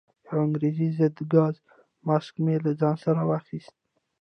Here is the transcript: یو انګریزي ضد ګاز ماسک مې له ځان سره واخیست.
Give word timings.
یو 0.27 0.37
انګریزي 0.45 0.87
ضد 0.97 1.17
ګاز 1.33 1.55
ماسک 2.07 2.35
مې 2.43 2.55
له 2.63 2.71
ځان 2.79 2.95
سره 3.05 3.21
واخیست. 3.29 3.73